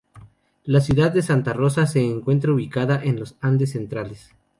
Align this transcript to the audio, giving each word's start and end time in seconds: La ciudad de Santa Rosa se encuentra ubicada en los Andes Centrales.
La 0.63 0.81
ciudad 0.81 1.11
de 1.11 1.21
Santa 1.21 1.53
Rosa 1.53 1.85
se 1.85 2.01
encuentra 2.03 2.51
ubicada 2.51 2.99
en 3.03 3.19
los 3.19 3.35
Andes 3.39 3.73
Centrales. 3.73 4.31